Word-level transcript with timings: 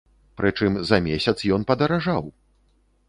Прычым 0.39 0.79
за 0.91 0.99
месяц 1.07 1.35
ён 1.59 1.67
падаражаў! 1.73 2.23